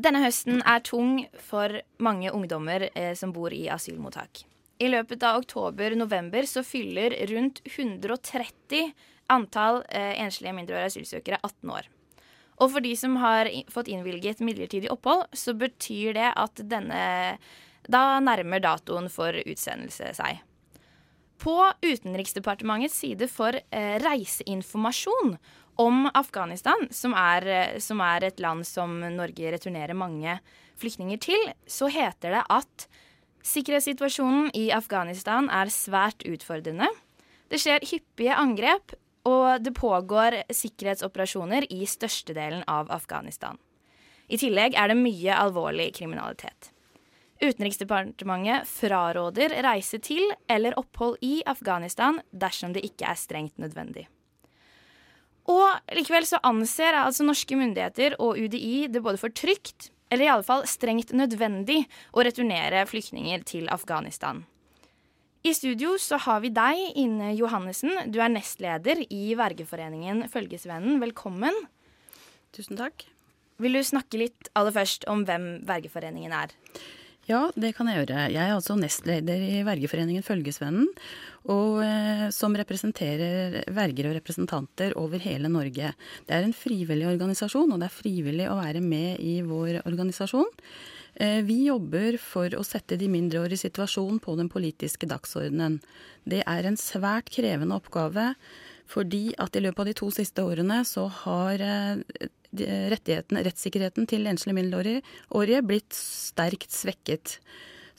[0.00, 4.44] Denne høsten er tung for mange ungdommer eh, som bor i asylmottak.
[4.80, 8.94] I løpet av oktober-november så fyller rundt 130
[9.30, 11.90] antall eh, enslige mindreårige asylsøkere 18 år.
[12.60, 17.02] Og for de som har fått innvilget midlertidig opphold, så betyr det at denne
[17.90, 20.40] Da nærmer datoen for utsendelse seg.
[21.40, 25.38] På Utenriksdepartementets side for eh, reiseinformasjon
[25.80, 30.38] om Afghanistan, som er, som er, et land som Norge returnerer mange
[30.80, 32.88] flyktninger til, så heter det at
[33.46, 36.88] sikkerhetssituasjonen i Afghanistan er svært utfordrende.
[37.50, 38.94] Det skjer hyppige angrep,
[39.28, 43.58] og det pågår sikkerhetsoperasjoner i størstedelen av Afghanistan.
[44.30, 46.70] I tillegg er det mye alvorlig kriminalitet.
[47.40, 54.06] Utenriksdepartementet fraråder reise til eller opphold i Afghanistan dersom det ikke er strengt nødvendig.
[55.48, 60.32] Og likevel så anser altså norske myndigheter og UDI det både for trygt, eller i
[60.32, 64.44] alle fall strengt nødvendig, å returnere flyktninger til Afghanistan.
[65.40, 68.12] I studio så har vi deg, Ine Johannessen.
[68.12, 70.98] Du er nestleder i vergeforeningen Følgesvennen.
[71.00, 71.56] Velkommen.
[72.52, 73.06] Tusen takk.
[73.60, 76.52] Vil du snakke litt aller først om hvem Vergeforeningen er?
[77.30, 78.22] Ja, det kan jeg gjøre.
[78.32, 80.88] Jeg er altså nestleder i Vergeforeningen Følgesvennen,
[81.52, 85.92] og eh, som representerer verger og representanter over hele Norge.
[86.26, 90.50] Det er en frivillig organisasjon, og det er frivillig å være med i vår organisasjon.
[91.22, 95.78] Eh, vi jobber for å sette de mindreårige situasjon på den politiske dagsordenen.
[96.26, 98.32] Det er en svært krevende oppgave,
[98.90, 104.56] fordi at i løpet av de to siste årene så har eh, rettssikkerheten til enslige
[104.56, 107.38] mindreårige blitt sterkt svekket.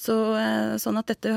[0.02, 1.30] Så, eh, sånn at dette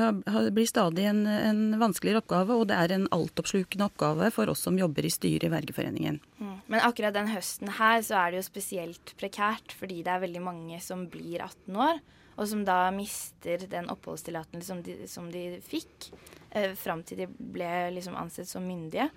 [0.55, 4.79] blir stadig en, en, vanskeligere oppgave, og det er en altoppslukende oppgave for oss som
[4.79, 6.17] jobber i styret i Vergeforeningen.
[6.39, 6.55] Mm.
[6.73, 10.41] Men akkurat den høsten her så er det jo spesielt prekært, fordi det er veldig
[10.41, 12.01] mange som blir 18 år,
[12.35, 16.09] og som da mister den oppholdstillatelsen som, de, som de fikk,
[16.49, 19.11] eh, fram til de ble liksom ansett som myndige.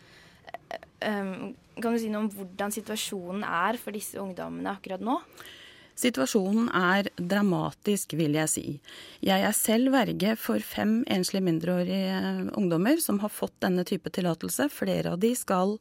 [0.98, 5.20] Um, kan du si noe om hvordan situasjonen er for disse ungdommene akkurat nå?
[5.98, 8.66] Situasjonen er dramatisk, vil jeg si.
[9.24, 14.68] Jeg er selv verge for fem enslige mindreårige ungdommer som har fått denne type tillatelse.
[14.70, 15.74] Flere av de skal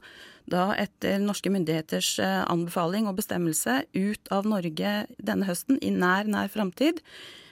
[0.49, 6.25] da etter norske myndigheters eh, anbefaling og bestemmelse ut av Norge denne høsten i nær,
[6.25, 7.03] nær framtid.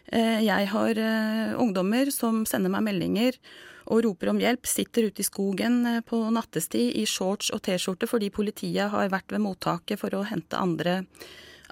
[0.09, 3.37] Eh, jeg har eh, ungdommer som sender meg meldinger
[3.85, 8.09] og roper om hjelp, sitter ute i skogen eh, på nattestid i shorts og T-skjorte
[8.09, 11.01] fordi politiet har vært ved mottaket for å hente andre,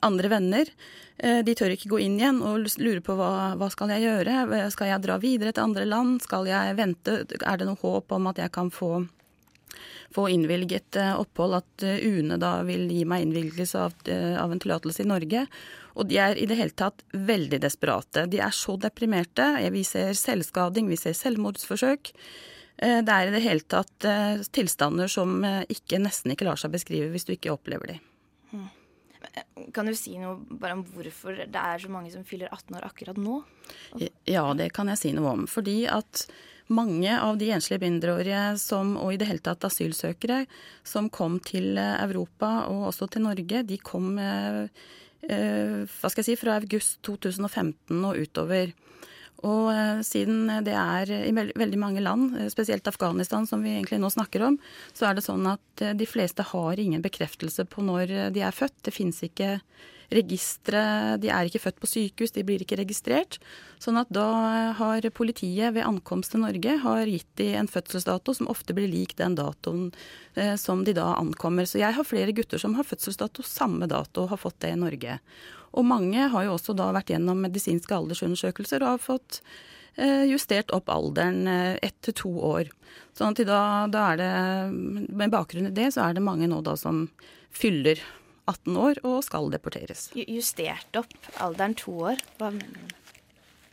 [0.06, 0.70] andre venner.
[1.18, 4.70] Eh, de tør ikke gå inn igjen og lurer på hva, hva skal jeg gjøre.
[4.74, 6.22] Skal jeg dra videre til andre land?
[6.26, 7.24] Skal jeg vente?
[7.42, 9.06] Er det noe håp om at jeg kan få
[10.14, 13.96] få innvilget eh, opphold, at UNE da vil gi meg innvilgelse av,
[14.40, 15.46] av en tillatelse i Norge.
[15.94, 18.26] Og de er i det hele tatt veldig desperate.
[18.32, 19.46] De er så deprimerte.
[19.74, 22.14] Vi ser selvskading, vi ser selvmordsforsøk.
[22.78, 26.60] Eh, det er i det hele tatt eh, tilstander som eh, ikke, nesten ikke lar
[26.60, 28.00] seg beskrive hvis du ikke opplever de.
[28.54, 28.72] Hmm.
[29.74, 32.88] Kan du si noe bare om hvorfor det er så mange som fyller 18 år
[32.90, 33.40] akkurat nå?
[34.30, 35.46] Ja, det kan jeg si noe om.
[35.50, 36.26] Fordi at
[36.72, 40.44] mange av de enslige mindreårige som, og i det hele tatt asylsøkere
[40.88, 44.16] som kom til Europa og også til Norge, de kom
[45.24, 48.74] Eh, hva skal jeg si, fra august 2015 og utover.
[49.44, 54.02] Og eh, siden det er i veldig mange land, eh, spesielt Afghanistan som vi egentlig
[54.04, 54.60] nå snakker om,
[54.96, 58.82] så er det sånn at de fleste har ingen bekreftelse på når de er født.
[58.84, 59.58] Det fins ikke
[60.16, 60.82] registre
[61.22, 63.40] De er ikke født på sykehus, de blir ikke registrert.
[63.82, 64.28] Sånn at da
[64.78, 69.18] har politiet ved ankomst til Norge har gitt de en fødselsdato som ofte blir lik
[69.20, 69.90] den datoen
[70.36, 71.68] eh, som de da ankommer.
[71.68, 74.80] Så jeg har flere gutter som har fødselsdato samme dato, og har fått det i
[74.80, 75.20] Norge.
[75.74, 79.42] Og mange har jo også da vært gjennom medisinske aldersundersøkelser og har fått
[79.96, 82.70] eh, justert opp alderen eh, ett til to år.
[83.18, 84.34] Sånn at da, da er det,
[85.14, 87.08] med bakgrunn i det, så er det mange nå da som
[87.54, 88.02] fyller
[88.50, 90.10] 18 år og skal deporteres.
[90.16, 92.22] Justert opp alderen to år?
[92.40, 93.00] Hva mener du?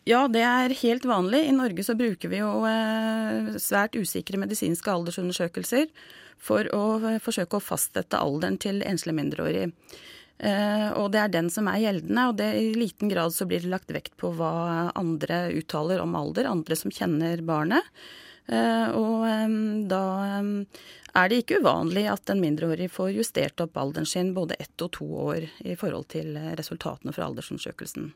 [0.08, 1.42] Ja, det er helt vanlig.
[1.46, 5.90] I Norge så bruker vi jo eh, svært usikre medisinske aldersundersøkelser
[6.40, 6.84] for å
[7.20, 9.68] forsøke å fastsette alderen til enslige mindreårige.
[10.40, 13.60] Eh, og det er den som er gjeldende, og det, i liten grad så blir
[13.60, 17.84] det lagt vekt på hva andre uttaler om alder, andre som kjenner barnet.
[18.50, 19.26] Eh, og
[19.90, 20.04] da
[21.14, 24.92] er det ikke uvanlig at en mindreårig får justert opp alderen sin både ett og
[24.98, 28.10] to år i forhold til resultatene fra aldersundersøkelsen.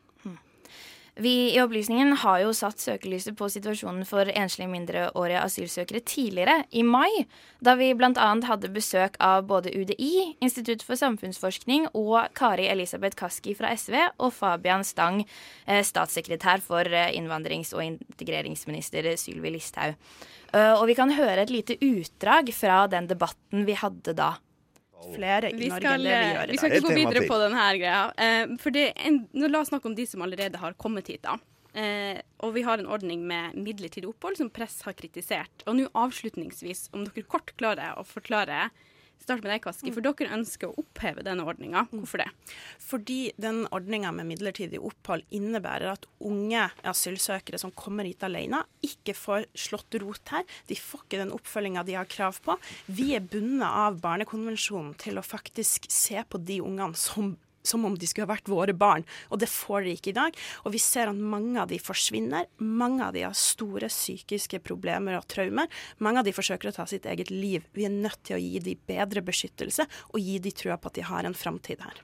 [1.17, 6.83] Vi i Opplysningen har jo satt søkelyset på situasjonen for enslige mindreårige asylsøkere tidligere, i
[6.83, 7.23] mai,
[7.63, 8.11] da vi bl.a.
[8.49, 14.33] hadde besøk av både UDI, Institutt for samfunnsforskning og Kari Elisabeth Kaski fra SV og
[14.35, 15.23] Fabian Stang,
[15.63, 19.95] eh, statssekretær for eh, innvandrings- og integreringsminister Sylvi Listhaug.
[20.51, 24.33] Eh, og vi kan høre et lite utdrag fra den debatten vi hadde da
[25.13, 27.25] flere i vi Norge skal, enn det vi gjør i Vi skal ikke gå videre
[27.29, 27.99] på denne greia.
[28.25, 31.23] Eh, for det en, nå La oss snakke om de som allerede har kommet hit.
[31.27, 31.37] da.
[31.75, 35.65] Eh, og vi har en ordning med midlertidig opphold som Press har kritisert.
[35.67, 38.69] Og nå avslutningsvis, om dere kort klarer å forklare
[39.23, 41.85] Start med deg, Kaski, for dere ønsker å oppheve denne ordninga.
[41.89, 42.27] Hvorfor det?
[42.83, 49.15] Fordi den ordninga med midlertidig opphold innebærer at unge asylsøkere som kommer hit alene, ikke
[49.17, 50.45] får slått rot her.
[50.69, 52.57] De får ikke den oppfølginga de har krav på.
[52.85, 57.33] Vi er bundet av Barnekonvensjonen til å faktisk se på de ungene som
[57.67, 60.39] som om de skulle ha vært våre barn, og det får de ikke i dag.
[60.65, 62.49] Og vi ser at mange av de forsvinner.
[62.61, 65.69] Mange av de har store psykiske problemer og traumer.
[66.03, 67.65] Mange av de forsøker å ta sitt eget liv.
[67.75, 70.99] Vi er nødt til å gi de bedre beskyttelse, og gi de trua på at
[70.99, 72.03] de har en framtid her.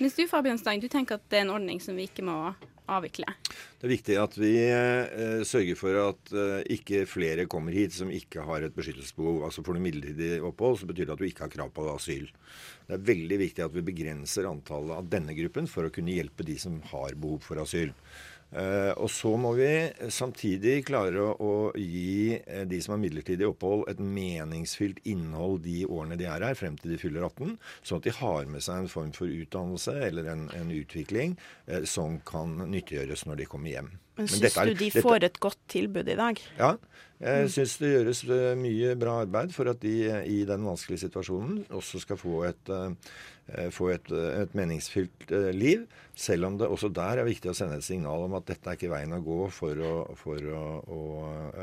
[0.00, 2.54] Mens du, Fabian Stang, du tenker at det er en ordning som vi ikke må
[2.96, 3.26] avvikle.
[3.80, 8.12] Det er viktig at vi eh, sørger for at eh, ikke flere kommer hit som
[8.12, 9.44] ikke har et beskyttelsesbehov.
[9.48, 12.28] Altså Får du midlertidig opphold, så betyr det at du ikke har krav på asyl.
[12.88, 16.46] Det er veldig viktig at vi begrenser antallet av denne gruppen for å kunne hjelpe
[16.46, 17.94] de som har behov for asyl.
[18.50, 19.68] Eh, og så må vi
[20.10, 26.18] samtidig klare å, gi eh, de som har midlertidig opphold, et meningsfylt innhold de årene
[26.18, 27.54] de er her, frem til de fyller 18,
[27.86, 31.36] sånn at de har med seg en form for utdannelse eller en, en utvikling
[31.70, 33.92] eh, som kan nyttiggjøres når de kommer hjem.
[34.18, 36.40] Men syns du de dette- får et godt tilbud i dag?
[36.58, 36.74] Ja,
[37.22, 38.24] jeg syns det gjøres
[38.58, 39.94] mye bra arbeid for at de
[40.28, 42.72] i den vanskelige situasjonen også skal få et,
[43.74, 45.86] få et, eh, et meningsfylt eh, liv.
[46.14, 48.78] Selv om det også der er viktig å sende et signal om at dette er
[48.78, 51.02] ikke veien å gå for å, for å, å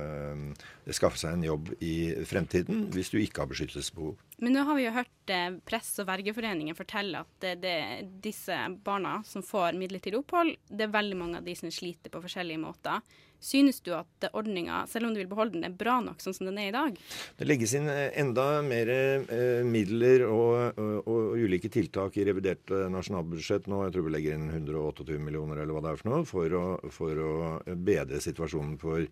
[0.01, 1.95] øh, skaffe seg en jobb i
[2.28, 4.18] fremtiden hvis du ikke har beskyttelsesbehov.
[4.44, 7.78] Men nå har vi jo hørt eh, Press og Vergeforeningen fortelle at det, det,
[8.24, 12.24] disse barna som får midlertidig opphold, det er veldig mange av de som sliter på
[12.25, 13.01] forskjellige måter.
[13.39, 16.48] Synes du at ordninga, selv om du vil beholde den, er bra nok sånn som
[16.50, 16.98] den er i dag?
[17.38, 22.74] Det legges inn eh, enda mer eh, midler og, og, og ulike tiltak i revidert
[22.74, 23.84] eh, nasjonalbudsjett nå.
[23.86, 26.63] Jeg tror vi legger inn 128 millioner eller hva det er for noe, for å,
[26.94, 27.34] for å
[27.75, 29.06] bedre situasjonen for,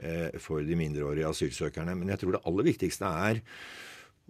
[0.00, 1.96] eh, for de mindreårige asylsøkerne.
[1.96, 3.40] Men jeg tror det aller viktigste er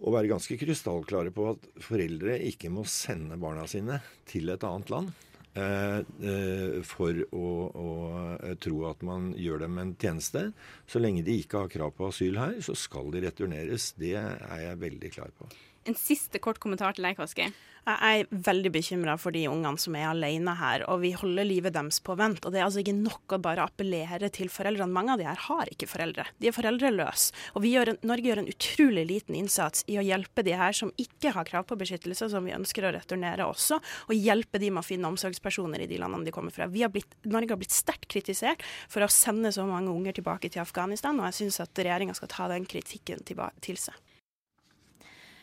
[0.00, 4.00] å være ganske krystallklare på at foreldre ikke må sende barna sine
[4.30, 5.10] til et annet land.
[5.50, 7.88] Eh, eh, for å, å
[8.36, 10.44] eh, tro at man gjør dem en tjeneste.
[10.86, 13.90] Så lenge de ikke har krav på asyl her, så skal de returneres.
[13.98, 15.50] Det er jeg veldig klar på.
[15.88, 17.48] En siste kort kommentar til deg, Kaski.
[17.80, 21.72] Jeg er veldig bekymra for de ungene som er alene her, og vi holder livet
[21.72, 22.44] deres på vent.
[22.44, 24.92] Og det er altså ikke nok å bare appellere til foreldrene.
[24.92, 26.26] Mange av de her har ikke foreldre.
[26.38, 27.32] De er foreldreløse.
[27.56, 30.92] Og gjør en, Norge gjør en utrolig liten innsats i å hjelpe de her som
[31.00, 34.84] ikke har krav på beskyttelse, som vi ønsker å returnere også, og hjelpe de med
[34.84, 36.68] å finne omsorgspersoner i de landene de kommer fra.
[36.68, 38.62] Har blitt, Norge har blitt sterkt kritisert
[38.92, 42.34] for å sende så mange unger tilbake til Afghanistan, og jeg syns at regjeringa skal
[42.36, 43.96] ta den kritikken til seg.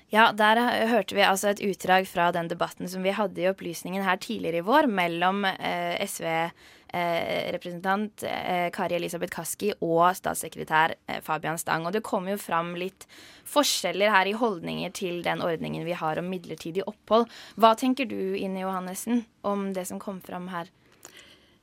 [0.07, 0.55] Ja, der
[0.87, 4.61] hørte vi altså et utdrag fra den debatten som vi hadde i Opplysningen her tidligere
[4.61, 11.83] i vår mellom eh, SV-representant eh, Kari Elisabeth Kaski og statssekretær eh, Fabian Stang.
[11.83, 13.03] Og det kom jo fram litt
[13.51, 17.27] forskjeller her i holdninger til den ordningen vi har om midlertidig opphold.
[17.59, 20.71] Hva tenker du, Ine Johannessen, om det som kom fram her?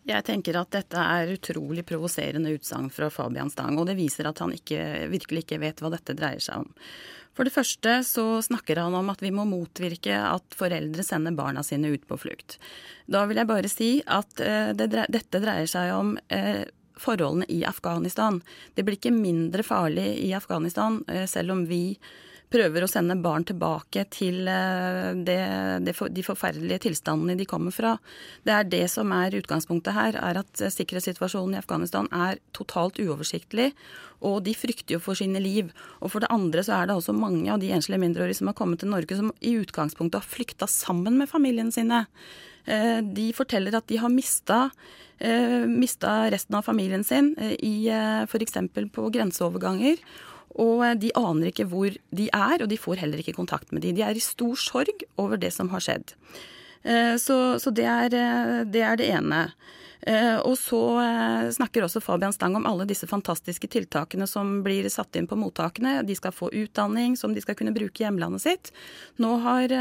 [0.04, 4.42] Jeg tenker at dette er utrolig provoserende utsagn fra Fabian Stang, og det viser at
[4.44, 6.72] han ikke, virkelig ikke vet hva dette dreier seg om.
[7.34, 11.64] For det første så snakker han om at vi må motvirke at foreldre sender barna
[11.66, 12.58] sine ut på flukt.
[13.10, 16.62] Da vil jeg bare si at eh, det, dette dreier seg om eh,
[17.00, 18.38] forholdene i Afghanistan.
[18.76, 21.96] Det blir ikke mindre farlig i Afghanistan eh, selv om vi
[22.54, 25.38] prøver å sende barn tilbake til det,
[25.84, 27.96] det, de forferdelige tilstandene de kommer fra.
[28.46, 33.72] Det er det som er utgangspunktet her, er at sikkerhetssituasjonen i Afghanistan er totalt uoversiktlig,
[34.24, 35.72] og de frykter jo for sine liv.
[36.00, 38.58] Og for det andre så er det også mange av de enslige mindreårige som har
[38.58, 42.04] kommet til Norge, som i utgangspunktet har flykta sammen med familiene sine.
[42.64, 44.68] De forteller at de har mista
[45.70, 47.28] mista resten av familien sin
[47.62, 47.88] i
[48.26, 48.56] f.eks.
[48.92, 50.00] på grenseoverganger.
[50.60, 53.94] Og de aner ikke hvor de er, og de får heller ikke kontakt med de.
[53.96, 56.14] De er i stor sorg over det som har skjedd.
[57.18, 58.12] Så, så det, er,
[58.68, 59.38] det, er, det ene.
[60.44, 60.80] Og så
[61.56, 66.02] snakker også Fabian Stang om alle disse fantastiske tiltakene som blir satt inn på mottakene.
[66.04, 68.70] De skal få utdanning som de skal kunne bruke i hjemlandet sitt.
[69.16, 69.72] Nå har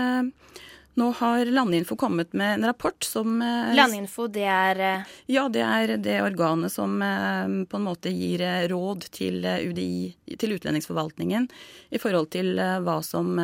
[0.96, 5.64] Nå har Landinfo kommet med en rapport som eh, Landinfo, det er eh, Ja, det
[5.66, 11.48] er det organet som eh, på en måte gir råd til UDI, til utlendingsforvaltningen,
[11.90, 13.36] i forhold til hva som,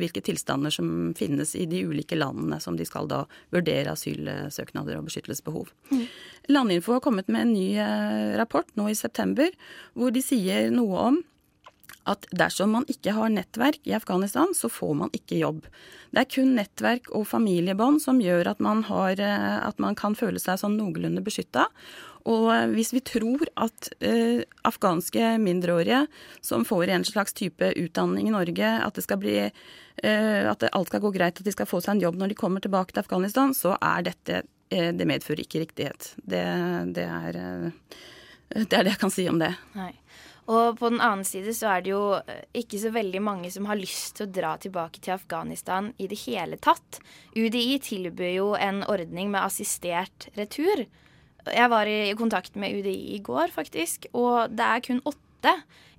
[0.00, 3.22] hvilke tilstander som finnes i de ulike landene som de skal da
[3.54, 5.70] vurdere asylsøknader og beskyttelsesbehov.
[5.92, 6.04] Mm.
[6.52, 7.70] Landinfo har kommet med en ny
[8.38, 9.52] rapport nå i september,
[9.94, 11.24] hvor de sier noe om
[12.06, 15.64] at dersom man ikke har nettverk i Afghanistan, så får man ikke jobb.
[16.14, 20.14] Det er kun nettverk og familiebånd som gjør at man, har, eh, at man kan
[20.18, 21.66] føle seg sånn noenlunde beskytta.
[22.26, 26.04] Og eh, hvis vi tror at uh, afghanske mindreårige
[26.44, 31.12] som får en slags type utdanning i Norge, at bli uh, at alt skal gå
[31.14, 33.76] greit, at de skal få seg en jobb når de kommer tilbake til Afghanistan, så
[33.78, 36.14] er dette uh, Det medfører ikke riktighet.
[36.18, 36.42] Det,
[36.96, 37.40] det, er,
[38.56, 39.54] det er det jeg kan si om det.
[39.78, 39.92] Nei.
[40.46, 43.66] Og på den annen side så er det jo eh, ikke så veldig mange som
[43.66, 47.00] har lyst til å dra tilbake til Afghanistan i det hele tatt.
[47.34, 50.86] UDI tilbyr jo en ordning med assistert retur.
[51.46, 55.52] Jeg var i kontakt med UDI i går, faktisk, og det er kun åtte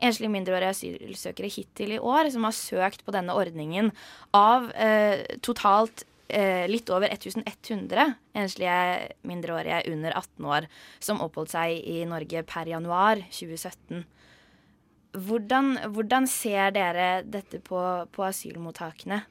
[0.04, 3.94] enslige mindreårige asylsøkere hittil i år som har søkt på denne ordningen
[4.36, 8.80] av eh, totalt eh, litt over 1100 enslige
[9.28, 10.68] mindreårige under 18 år
[11.00, 14.04] som oppholdt seg i Norge per januar 2017.
[15.14, 17.80] Hvordan, hvordan ser dere dette på,
[18.12, 19.22] på asylmottakene?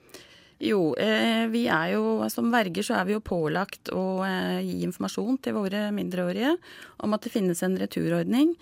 [0.57, 4.79] Jo, eh, vi er jo som verger så er vi jo pålagt å eh, gi
[4.87, 6.55] informasjon til våre mindreårige
[7.05, 8.55] om at det finnes en returordning.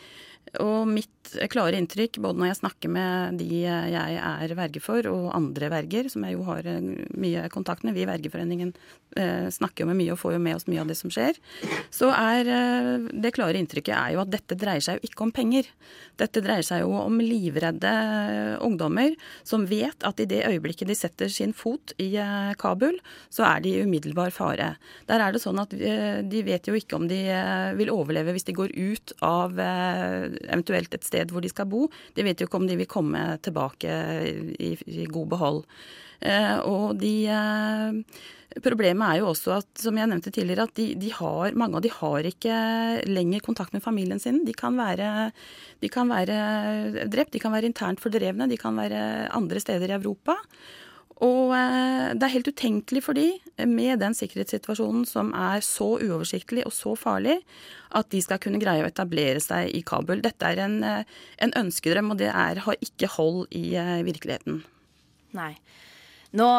[0.62, 1.10] Og mitt
[1.50, 6.08] klare inntrykk, både når jeg snakker med de jeg er verge for, og andre verger,
[6.12, 8.72] som jeg jo har eh, mye kontakt med, vi i Vergeforeningen
[9.18, 11.38] eh, snakker jo med mye og får jo med oss mye av det som skjer,
[11.94, 15.34] så er eh, det klare inntrykket er jo at dette dreier seg jo ikke om
[15.34, 15.68] penger.
[16.20, 17.94] Dette dreier seg jo om livredde
[18.64, 22.12] ungdommer som vet at i det øyeblikket de setter sin fot i
[22.60, 22.98] Kabul,
[23.32, 24.74] så er de i umiddelbar fare.
[25.08, 27.20] Der er det sånn at de vet jo ikke om de
[27.78, 29.58] vil overleve hvis de går ut av
[30.44, 31.88] eventuelt et sted hvor de skal bo.
[32.16, 33.98] De vet jo ikke om de vil komme tilbake
[34.58, 35.62] i, i god behold.
[36.24, 38.00] Eh, og de eh,
[38.62, 41.82] Problemet er jo også at, som jeg nevnte tidligere, at de, de har, mange av
[41.82, 42.58] de har ikke
[43.10, 44.44] lenger kontakt med familien sin.
[44.46, 45.32] De kan, være,
[45.82, 49.00] de kan være drept, de kan være internt fordrevne, de kan være
[49.34, 50.38] andre steder i Europa.
[51.22, 53.28] Og eh, det er helt utenkelig for de,
[53.70, 57.38] med den sikkerhetssituasjonen som er så uoversiktlig og så farlig,
[57.94, 60.24] at de skal kunne greie å etablere seg i Kabul.
[60.24, 61.06] Dette er en, eh,
[61.44, 64.64] en ønskedrøm, og det er, har ikke hold i eh, virkeligheten.
[65.38, 65.54] Nei.
[66.34, 66.50] Nå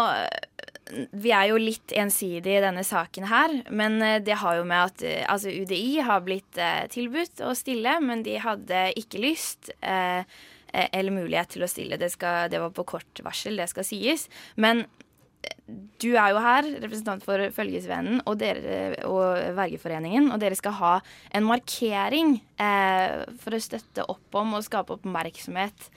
[1.17, 5.03] Vi er jo litt ensidige i denne saken her, men det har jo med at
[5.33, 6.59] altså UDI har blitt
[6.93, 9.71] tilbudt å stille, men de hadde ikke lyst.
[9.81, 11.99] Eh, Eh, eller mulighet til å stille.
[12.01, 14.27] Det, skal, det var på kort varsel, det skal sies.
[14.61, 15.53] Men eh,
[16.01, 20.97] du er jo her, representant for Følgesvennen og, dere, og Vergeforeningen, og dere skal ha
[21.35, 25.89] en markering eh, for å støtte opp om og skape oppmerksomhet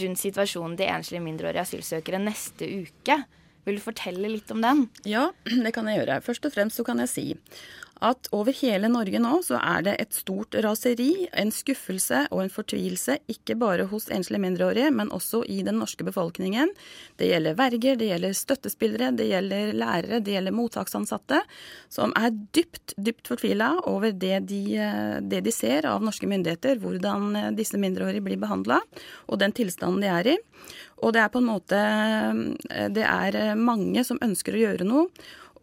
[0.00, 3.22] rundt situasjonen til enslige mindreårige asylsøkere neste uke.
[3.64, 4.86] Vil du fortelle litt om den?
[5.08, 5.30] Ja,
[5.64, 6.20] det kan jeg gjøre.
[6.24, 7.26] Først og fremst så kan jeg si
[8.02, 12.52] at over hele Norge nå så er det et stort raseri, en skuffelse og en
[12.52, 16.72] fortvilelse, ikke bare hos enslige mindreårige, men også i den norske befolkningen.
[17.20, 21.42] Det gjelder verger, det gjelder støttespillere, det gjelder lærere, det gjelder mottaksansatte,
[21.92, 24.62] som er dypt, dypt fortvila over det de,
[25.22, 28.80] det de, ser av norske myndigheter, hvordan disse mindreårige blir behandla,
[29.30, 30.36] og den tilstanden de er i.
[31.04, 31.78] Og det er på en måte
[32.94, 35.08] Det er mange som ønsker å gjøre noe.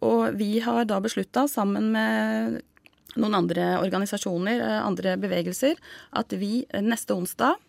[0.02, 2.60] Og vi har da beslutta, sammen med
[3.20, 5.76] noen andre organisasjoner, eh, andre bevegelser,
[6.16, 7.60] at vi neste onsdag,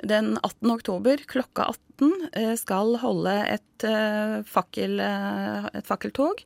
[0.00, 0.70] den 18.
[0.72, 6.42] oktober klokka 18, eh, skal holde et, eh, fakkel, et fakkeltog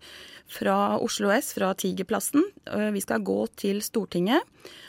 [0.49, 2.43] fra Oslo S, fra Tigerplassen.
[2.67, 4.43] Vi skal gå til Stortinget.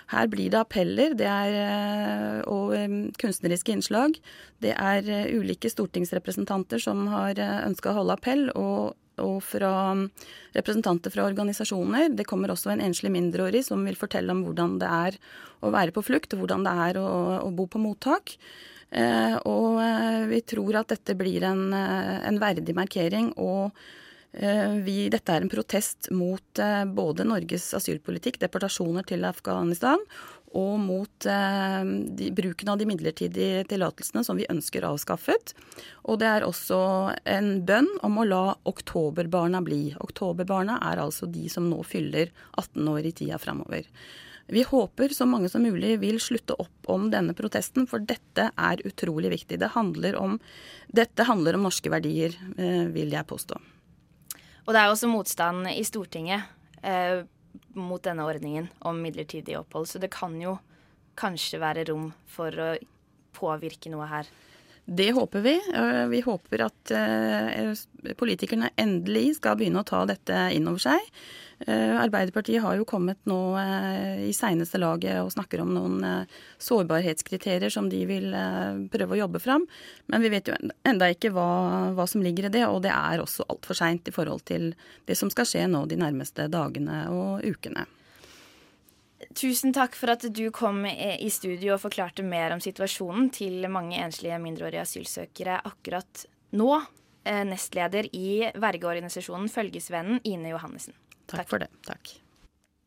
[0.08, 2.72] Her blir det appeller det er, og
[3.18, 4.20] kunstneriske innslag.
[4.60, 8.52] Det er ulike stortingsrepresentanter som har ønska å holde appell.
[8.56, 9.72] og og fra
[10.56, 12.10] representanter fra organisasjoner.
[12.16, 15.20] Det kommer også en enslig mindreårig som vil fortelle om hvordan det er
[15.66, 17.10] å være på flukt, og hvordan det er å,
[17.46, 18.38] å bo på mottak.
[18.96, 23.34] Eh, og eh, vi tror at dette blir en, eh, en verdig markering.
[23.38, 23.72] og
[24.32, 26.64] eh, vi, dette er en protest mot
[26.96, 30.02] både Norges asylpolitikk, deportasjoner til Afghanistan,
[30.56, 31.82] og mot eh,
[32.18, 35.54] de, bruken av de midlertidige tillatelsene som vi ønsker avskaffet.
[36.08, 36.80] Og det er også
[37.28, 39.90] en bønn om å la oktoberbarna bli.
[40.00, 43.90] Oktoberbarna er altså de som nå fyller 18 år i tida framover.
[44.48, 48.84] Vi håper så mange som mulig vil slutte opp om denne protesten, for dette er
[48.86, 49.58] utrolig viktig.
[49.60, 50.38] Det handler om,
[50.88, 53.58] dette handler om norske verdier, eh, vil jeg påstå.
[54.66, 56.46] Og det er også motstand i Stortinget
[56.86, 57.26] eh,
[57.78, 60.58] mot denne ordningen om midlertidig opphold, så det kan jo
[61.20, 62.70] kanskje være rom for å
[63.36, 64.30] påvirke noe her.
[64.86, 65.62] Det håper vi.
[65.74, 67.74] Eh, vi håper at eh,
[68.18, 71.08] politikerne endelig skal begynne å ta dette inn over seg.
[71.65, 73.39] Eh, Arbeiderpartiet har jo kommet nå
[74.22, 76.27] i seineste laget og snakker om noen
[76.62, 78.30] sårbarhetskriterier som de vil
[78.94, 79.65] prøve å jobbe fram.
[80.12, 81.50] Men vi vet jo enda ikke hva,
[81.98, 84.74] hva som ligger i det, og det er også altfor seint i forhold til
[85.10, 87.88] det som skal skje nå de nærmeste dagene og ukene.
[89.36, 94.00] Tusen takk for at du kom i studio og forklarte mer om situasjonen til mange
[94.00, 96.24] enslige mindreårige asylsøkere akkurat
[96.56, 96.70] nå.
[97.25, 100.94] Eh, nestleder i vergeorganisasjonen Følgesvennen, Ine Johannessen.
[101.25, 101.72] Takk, takk for det.
[101.88, 102.13] Takk.